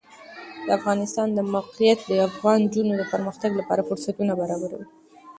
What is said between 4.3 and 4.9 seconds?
برابروي.